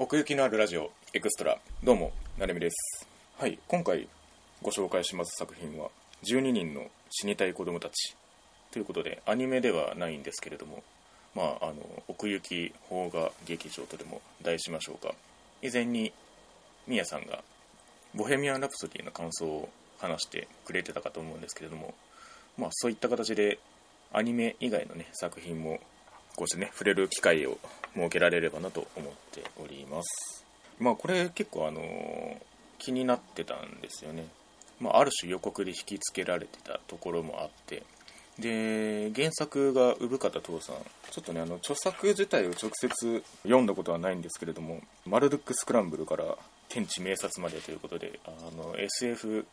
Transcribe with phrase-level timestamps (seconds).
[0.00, 1.58] 奥行きのあるラジオエクストラ。
[1.82, 3.04] どうもなるみです。
[3.36, 4.06] はい今回
[4.62, 5.88] ご紹介します作品は
[6.22, 8.14] 12人の死にたい子供たち。
[8.70, 10.84] ということでアニメではないんですけれども
[11.34, 15.16] まああの奥行き邦画劇場とでも題しましょうか。
[15.62, 16.12] 以前に
[16.86, 17.42] みやさんが
[18.14, 19.68] ボヘミアン・ラプソディの感想を
[19.98, 21.92] 話してくれてたかと思うんですけれども
[22.56, 23.58] まあそういった形で
[24.12, 25.80] アニメ以外のね作品も
[26.38, 27.58] こうしてね触れる機会を
[27.94, 30.44] 設けられればなと思っております。
[30.78, 31.82] まあこれ結構あの
[32.78, 34.24] 気になってたんですよね、
[34.80, 37.82] まあ、ある種予告で引きつけられてたところもあって。
[38.38, 40.76] で原作が産方父さん。
[41.10, 46.36] ちょっとねあの著作自体を直接読んだことはないんですけれどもマルドックスクランブルから
[46.68, 49.44] 天地名察までということであの SF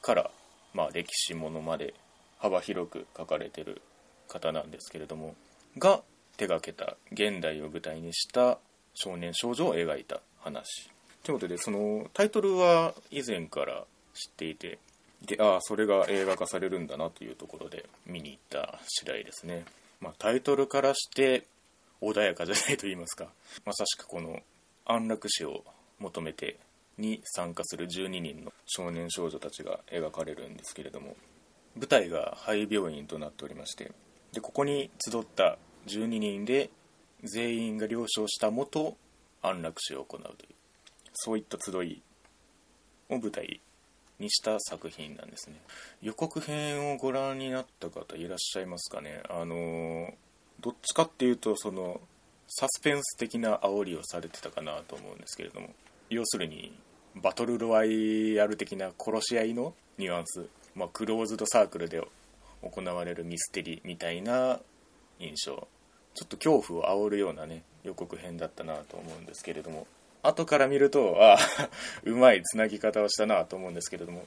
[0.00, 0.30] から、
[0.74, 1.94] まあ、歴史ものまで
[2.38, 3.82] 幅広く書かれてる
[4.26, 5.36] 方なんですけれども
[5.78, 6.00] が
[6.36, 8.58] 手がけた現代を舞台にした
[8.94, 10.90] 少年少女を描いた話。
[11.22, 14.78] ということでそのタイトルは以前から知っていて
[15.24, 19.64] でああそれが映画化されるんだなというところで見に行った次第ですね、
[20.00, 21.46] まあ、タイトルからして
[22.00, 23.28] 穏やかじゃないと言いますか。
[23.64, 24.40] まさしくこの
[24.84, 25.64] 安楽死を
[26.00, 26.56] 求めて
[26.98, 31.16] に参加する12人の少年少女たちが描かれるんですけれども
[31.76, 33.92] 舞台が廃病院となっておりまして
[34.32, 36.70] でここに集った12人で
[37.22, 38.96] 全員が了承したもと
[39.42, 40.36] 安楽死を行うという
[41.12, 42.02] そういった集い
[43.10, 43.60] を舞台
[44.18, 45.56] にした作品なんですね。
[46.00, 49.22] 予告編をご覧になった方いらっしゃいますかね。
[49.28, 50.14] あの
[50.60, 52.00] どっちかっていうとその
[52.48, 55.70] サスペンス的な煽りをされてたかなと思うんですけれども
[56.10, 56.72] 要するに
[57.16, 62.02] バトルロワイヤル的な殺し合いのニュアンス、まあ、クローズドサークルで
[62.62, 64.60] 行われるミステリーみたいな
[65.22, 65.68] 印象。
[66.14, 69.86] ちょっと恐怖を煽るようなね予告編だったなと思うんですけれども。
[70.24, 71.38] 後から見るとああ
[72.04, 74.26] うまいつなぎ方をしたなと思うんですけれども。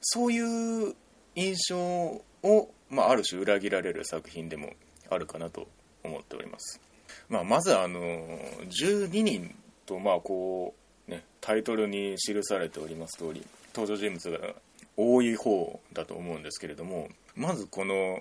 [0.00, 0.94] そういう
[1.34, 4.72] 印象を、まあ、ある種裏切られる作品でも
[5.10, 5.68] あるかなと
[6.02, 6.80] 思っております、
[7.28, 9.54] まあ、まずあの12人
[9.86, 10.74] とまあこ
[11.08, 13.44] うねタイトルに記されております通り
[13.74, 14.54] 登場人物が
[14.96, 18.20] 多い方だと思うんですけれどもまずこの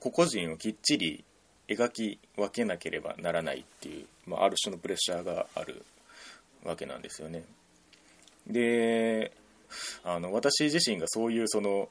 [0.00, 1.24] 個々人をきっちり
[1.70, 5.84] 描き分けなければならないっていう、まあ、ある種のプレッシャーがある
[6.64, 7.44] わけなんですよね。
[8.46, 9.32] で
[10.02, 11.88] あの私自身がそういうその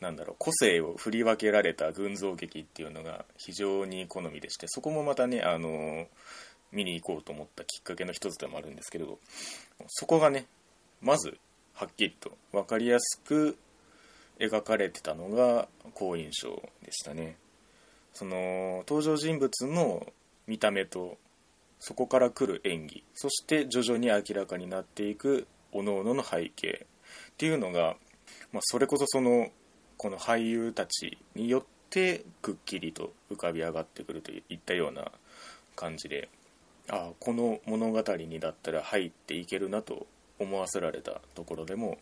[0.00, 6.06] なんだろう個性を振り分けられた群像劇っていうのが非常に好みでしてそこもまたねあの
[6.72, 9.18] 見に行こうと思ったきっかけの一つでもあるんですけれど
[9.88, 10.46] そこがね
[11.00, 11.38] まず
[11.74, 13.56] はっきりと分かりやすく
[14.38, 16.50] 描かれてたのが好印象
[16.84, 17.36] でしたね。
[18.12, 20.06] その登場人物の
[20.46, 21.18] 見た目と
[21.78, 26.86] そこから来る演技そして徐々に明らかになっていく各々の背景
[27.32, 27.96] っていうのが、
[28.52, 29.48] まあ、それこそその
[29.96, 35.10] この俳優たちによってくっきりと浮かび上がってくるといったような
[35.74, 36.28] 感じで
[36.90, 40.06] ああこの物語にだったら入っていけるなと
[40.38, 41.98] 思わせられたところでも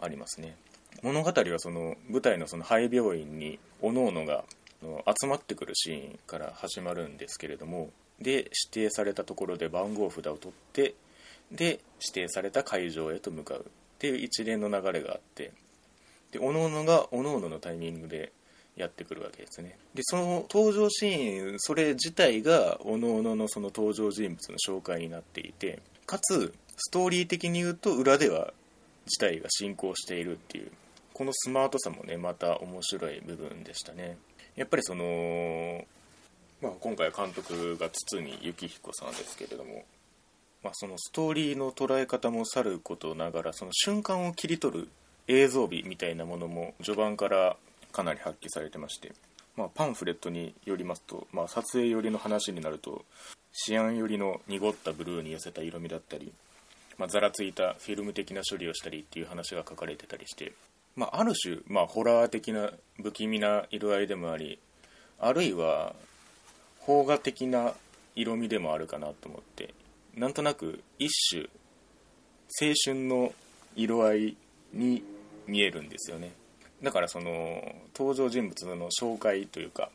[0.00, 0.56] ありますね。
[1.02, 4.44] 物語はその舞台のその廃病院に各々が
[4.82, 10.94] 集まってくるシーンから始まるんですけれどもで指定されたところで番号札を取って
[11.50, 13.60] で指定された会場へと向かう。
[13.60, 13.62] っ
[14.00, 15.52] ていう一連の流れがあって。
[16.32, 18.32] で各々が各々のタイミングで
[18.76, 19.76] やってくるわけですね。
[19.94, 28.54] でその登場シーンそれ自体が各々のその登場人物の紹介になっていてかつストーリー的に言うと裏では
[29.06, 30.70] 事態が進行しているっていう
[31.12, 34.16] このスマートさもねまた面白い部分でしたね。
[34.56, 35.84] やっぱりその、
[36.62, 39.84] まあ、今回監督が堤幸彦さんですけれども、
[40.62, 44.88] まあ、そのストーリーの捉え方もさることながらその瞬間を切り取る
[45.28, 47.56] 映像美みたいなものも序盤から
[47.92, 49.12] かなり発揮されてまして、
[49.56, 53.04] まあ、パンフレットによりますと、まあ、撮影寄りの話になると
[53.52, 56.32] シアン寄りの濁ったブルーに寄せた色味だったり、
[56.98, 60.52] まあ、ざらついたフィルム的な処理をしたりっていう話が書かれてたりして
[60.96, 62.70] まあ、ある種、まあ、ホラー的な
[63.02, 64.58] 不気味な色合いでもあり
[65.18, 65.94] あるいは
[66.84, 67.74] 邦画的な
[68.16, 69.74] 色味でもあるかなと思って
[70.16, 71.48] なんとなく一種
[72.60, 73.32] 青春の
[73.76, 74.36] 色合い
[74.72, 75.02] に
[75.46, 76.32] 見えるんですよね。
[76.82, 79.90] だからその登場人物の紹介というか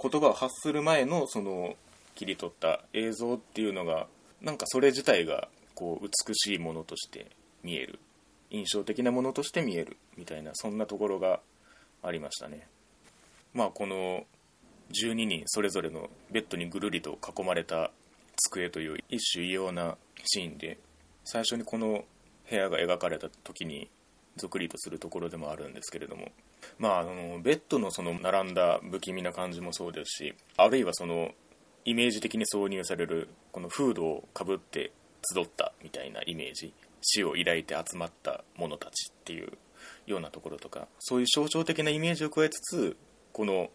[0.00, 1.76] 言葉を発する前のその
[2.14, 4.06] 切り取った映像っていうのが
[4.40, 7.26] なんかそれ自体がこう美しいものとして
[7.62, 7.98] 見える。
[8.50, 11.40] 印象的なものとして見えるみたいなそんなところが
[12.02, 12.66] ありましたね。
[13.54, 14.24] まあこの
[14.92, 17.90] 12人それぞれのベッドにぐるりと囲まれた
[18.36, 20.78] 机という一種異様なシーンで
[21.24, 22.04] 最初にこの
[22.48, 23.88] 部屋が描かれた時に
[24.36, 26.32] ゾクリとするところでもあるんですけれども
[26.78, 31.30] まああのベッドのその並んだ不気味な感じもそうですしあるいはその
[31.84, 34.92] イメージ的に挿入されるこのフードをかぶって
[35.34, 36.72] 集ったみたいなイメージ。
[37.00, 39.52] 死を抱いて集まった者たちっていう
[40.06, 42.96] ようなところとかそういう象徴的なイメージを加えつつ
[43.32, 43.70] この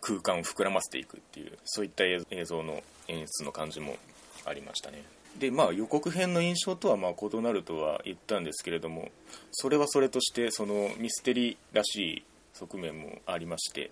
[0.00, 3.96] 空間を膨らませていくっていうそういった映像の演出の感じも
[4.44, 5.02] ありましたね。
[5.38, 9.10] でまあ予告編の印象とはま異なるとは言ったんですけれども
[9.52, 12.22] それはそれとしてそのミステリーらしい
[12.54, 13.90] 側面もありまして、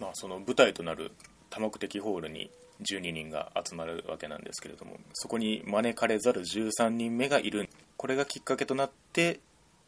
[0.00, 1.12] まあ、その舞台となる
[1.50, 2.50] 多目的ホールに
[2.82, 7.68] 12人が集まるわけなんですけれどもそこに招かれざる13人目がいる
[8.06, 9.40] これがきっかけとなって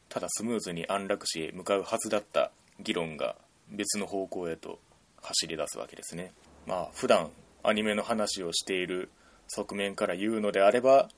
[0.09, 2.50] ただスムーズに安楽死へ向かうはずだった
[2.81, 3.37] 議論が
[3.70, 4.81] 別の方向へと
[5.23, 6.32] 走り出すわけですね。
[6.67, 7.31] まあ普段
[7.62, 9.09] アニメの話をしている
[9.47, 11.09] 側面から言うのであれば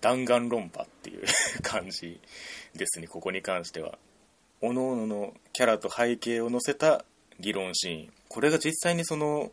[0.00, 1.26] 弾丸論破っていう
[1.60, 2.18] 感じ
[2.74, 3.06] ですね。
[3.06, 3.98] ここに関しては。
[4.62, 7.04] 各々のキャラと背景を載せた
[7.38, 8.12] 議論シーン。
[8.30, 9.52] これが実際にその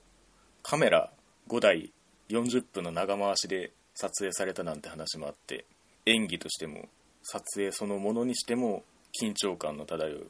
[0.62, 1.12] カメラ
[1.50, 1.92] 5台
[2.30, 5.66] 40分の長回しで撮影されたなんて話もあって。
[6.06, 6.88] 演技としても
[7.24, 8.84] 撮影そのものにしても
[9.20, 10.28] 緊張感の漂う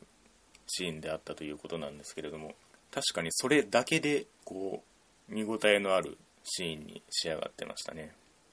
[0.68, 2.54] シーンであったということなんですけれども
[2.92, 4.84] 確かにそれだけでこ
[5.30, 8.12] う見応えのあるシーンに仕上がってましたね。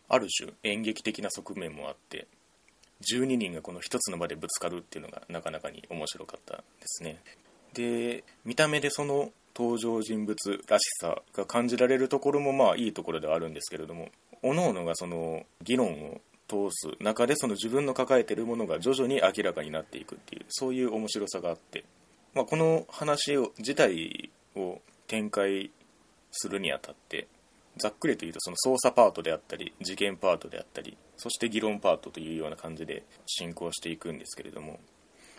[0.09, 2.27] ある種演劇的な側面もあって
[3.03, 7.21] 12人がこの一つの場でぶつかるっていうのがなかなかに面白かったですね。
[7.75, 10.37] で見た目でその登場人物
[10.69, 14.09] らしさが感じられるところもまあいいところではあるんですけれども
[14.43, 16.21] 各々がその議論を
[16.51, 16.91] 通す。
[17.01, 21.85] 中でその自分の抱えてるものが徐々に明らかになっていくっていうそういう面白さがあって、
[22.35, 25.71] まあ、この話を自体を展開
[26.33, 27.29] するにあたって
[27.77, 34.79] ざっくりと言うとその捜査パートであったり事件パートであったりそして議論パートというような感じで進行していくんですけれども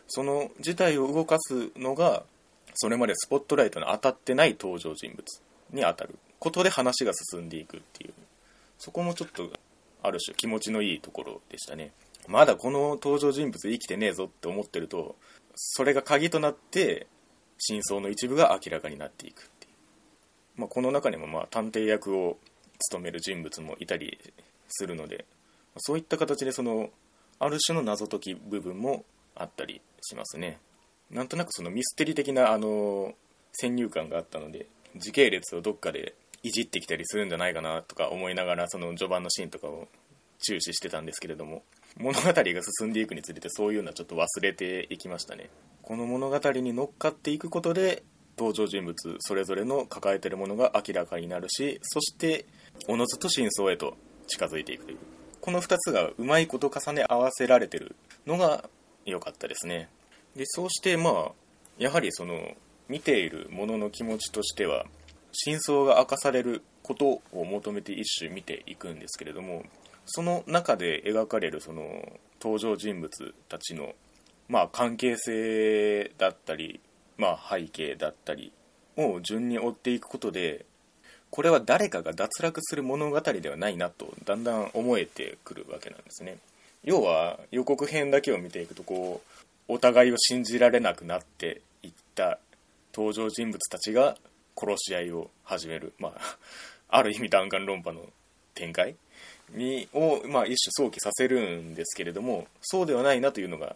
[0.07, 2.23] その事態を動かすのが
[2.75, 5.25] それまでスポットライトの当たってない登場人物
[5.71, 8.13] に当たることで話が進んでいくっていう
[8.77, 9.49] そこもちょっと
[10.01, 11.91] ある種気持ちのいいところでしたね。
[12.27, 15.15] まだこの登場人物生きてねえぞって思ってると
[15.55, 17.07] それが鍵となって
[17.57, 22.37] 真相の一部が明らかになっていくっていう、まあ、この中にもまあ探偵役を
[22.79, 24.19] 務める人物もいたり
[24.69, 25.25] するので
[25.77, 26.89] そういった形でその
[27.39, 29.03] ある種の謎解き部分も
[29.35, 30.59] あったりしますね。
[31.09, 33.13] なんとなくそのミステリー的なあの
[33.51, 36.13] 先入観があったので時系列をどっかで
[36.43, 39.87] いじってきたりするんじゃないかなとか思いながらその序盤のシーンとかを
[40.39, 41.63] 注視してたんですけれども
[41.97, 42.43] 物語が
[42.79, 45.49] 進んでいくにつれてそういうのはちょっと忘れていきましたね。
[45.83, 48.03] この物語に乗っかっていくことで
[48.37, 52.45] 登場人物それぞれの抱えてるものが明らかになるしそして
[52.87, 53.97] おのずと真相へと
[54.27, 54.97] 近づいていくという。
[55.41, 57.95] この2つがうまいこと重ね合わせられてる
[58.25, 58.69] のが
[59.05, 59.89] 良かったですね。
[60.35, 61.31] でそうしてまあ
[61.77, 62.55] やはりその
[62.87, 64.85] 見ているものの気持ちとしては
[65.31, 69.63] 真相が明かされることを求めて一種見ていくんですけれども
[70.05, 73.93] その中で描かれるその登場人物たちの、
[74.49, 76.79] まあ、関係性だったり、
[77.17, 78.51] まあ、背景だったり
[78.97, 80.65] を順に追っていくことで
[81.29, 86.37] これは誰かが脱落する物語ではないなとだんだん思えてくるわけなんですね。
[86.83, 89.21] 要は予告編だけを見ていくとこ
[89.69, 92.39] うお互いを信じられなくなっていった
[92.93, 94.17] 登場人物たちが
[94.55, 96.37] 殺し合いを始める、まあ、
[96.97, 98.11] ある意味弾丸論破の
[98.53, 98.95] 展開
[99.51, 103.75] にを、まあ、一種想起させるんですけれどもそうではないなというのが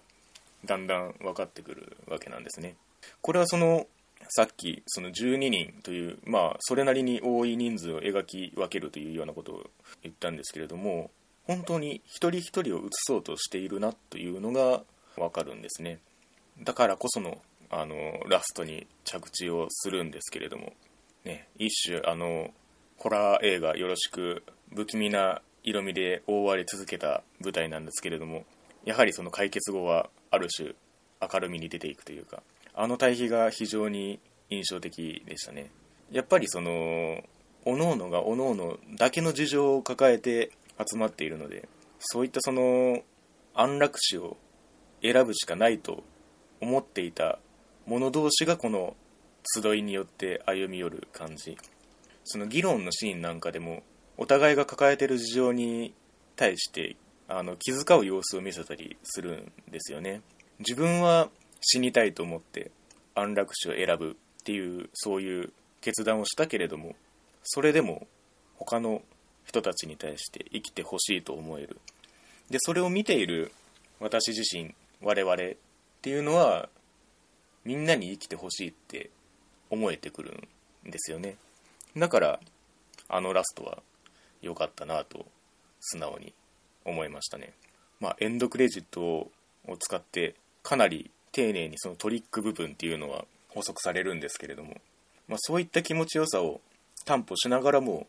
[0.66, 2.76] だんだん分かってくるわけなんですね。
[3.22, 3.88] これはその
[4.30, 9.70] さっきその12人という、まあ、それなりに多い人数を描き分けるというようなことを
[10.02, 11.12] 言ったんですけれども
[11.46, 14.82] 本当に一人一人を映そうとしているなというのが
[15.16, 16.00] 分かるんですね
[16.60, 17.38] だからこその
[17.70, 17.96] あの
[18.30, 20.74] ラストに着地をするんですけれども、
[21.24, 22.52] ね、一種あの
[22.98, 24.44] ホラー映画よろしく
[24.74, 28.46] 不気味な色味で覆われ続けた舞台なんですけれども
[28.86, 30.74] やはりその解決後はある種
[31.22, 32.44] 明るみに出ていくというか
[32.74, 34.20] あの対比が非常に
[34.50, 35.72] 印象的でしたね。
[36.12, 37.24] やっぱりその
[37.64, 41.68] 各々が各々だけの事情を抱えて集まっているので
[42.00, 43.02] そういったその
[43.56, 44.38] 安楽死を
[45.02, 46.04] 選ぶしかないと
[46.62, 47.40] 思っていた
[47.86, 48.96] 者同士がこの
[49.62, 51.58] 集いによって歩み寄る感じ。
[52.24, 53.84] その議論のシーンなんかでも
[54.18, 55.94] お互いが抱えてる事情に
[56.36, 56.96] 対して
[57.28, 59.34] あの気遣う様子を見せたりする
[59.70, 60.22] んですよね。
[60.60, 61.30] 自分は
[61.62, 62.72] 死にたいと思って
[63.14, 66.96] 安楽死を選ぶっていうそういう決断をしたけれども
[67.44, 68.08] それでも
[68.58, 69.02] 他の
[69.46, 71.80] 人たちに対して生きてほしいと思える。
[72.50, 73.52] でそれを見ている
[74.00, 75.38] 私自身我々っ
[76.02, 76.70] ていうのは
[77.66, 79.10] みんなに生きてほしいって
[79.70, 80.40] 思えてくる
[80.88, 81.36] んですよね。
[81.98, 82.40] だから
[83.10, 83.80] あのラストは
[84.42, 85.26] 良かったなと
[85.80, 86.34] 素直に
[86.86, 87.54] 思いましたね。
[88.00, 89.32] まあエンドクレジットを
[89.80, 94.78] 使ってかなり丁寧にそのトリック部分っていうのは補足されるんですけれども、
[95.28, 96.62] まあ、そういった気持ちよさを
[97.06, 98.08] 担保しながらも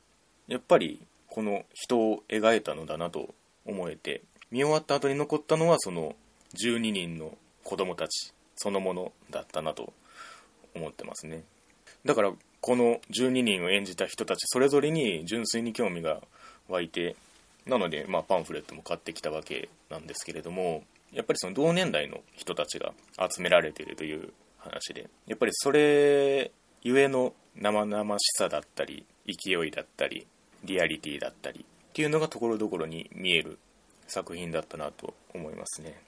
[0.48, 3.34] やっぱりこの人を描いたのだなと
[3.64, 6.14] 思えて見終わった後に残ったのはその
[6.54, 8.32] 12人の子供たち。
[8.56, 9.92] そのものだったなと
[10.74, 11.44] 思ってますね。
[12.04, 16.20] だからこの12人を演じた人たちそれぞれに純粋に興味が
[16.68, 17.16] 湧いて
[17.66, 26.50] なので、まあ、パンフレットも買ってきたわけなんですけれどもやっぱりその同年代の人たちが集められているという話でやっぱりそれ
[26.82, 30.26] ゆえの生々しさだったり勢いだったり
[30.64, 33.58] リアリティだったりっていうのがところどころに見える
[34.06, 35.98] 作品だったなと思いますね。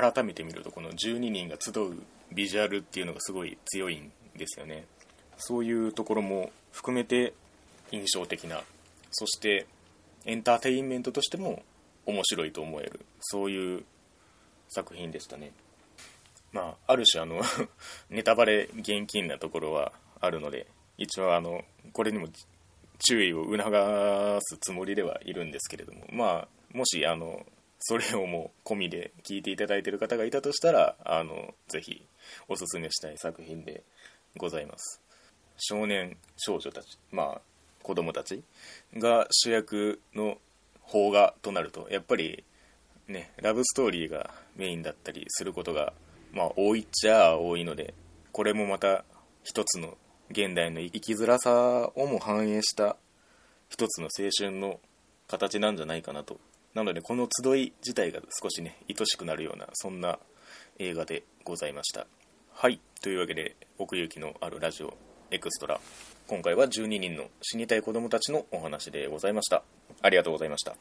[0.00, 4.84] 改めて見るとこの12人が集うビジュアルっていうのがすごい強いんですよね。
[5.38, 7.32] そういうところも含めて
[7.90, 8.62] 印象的な。
[9.10, 9.66] そして
[10.26, 11.62] エンターテインメントとしても
[12.04, 13.00] 面白いと思える。
[13.20, 13.84] そういう
[14.68, 15.52] 作品でしたね。
[16.52, 17.40] まあある種あの
[18.10, 20.66] ネタバレ厳禁なところはあるので
[20.98, 22.28] 一応あのこれにも
[22.98, 26.06] 注意を促すつもりではいるんですけれども。
[26.10, 27.46] まあもしあの
[27.78, 32.06] それをもう込みで聞いていただいてる方がいたとしたらあのぜひ
[32.48, 33.82] おすすめしたい作品で
[34.36, 35.00] ございます。
[35.58, 37.40] 少年少女たちまあ
[37.82, 38.42] 子供たち
[38.96, 40.38] が主役の
[40.90, 42.44] 邦画となるとやっぱり
[43.08, 45.92] ねラブストーリーがメインだったりすることが
[46.32, 47.94] まあ多いっちゃ多いので
[48.32, 49.04] これもまた
[49.44, 49.96] 一つの
[50.30, 52.96] 現代の生きづらさをも反映した
[53.68, 54.80] 一つの青春の
[55.28, 56.38] 形なんじゃないかなと
[56.76, 60.18] なのでこの集い自体が少しね愛しくなるようなそんな
[60.78, 62.06] 映画でございました。
[62.52, 62.80] はい。
[63.00, 64.92] というわけで奥行きのあるラジオ
[65.30, 65.80] エクストラ。
[66.26, 69.62] 今回は12人の死にたい子供たちのお話でございました。
[70.02, 70.76] ありがとうございました。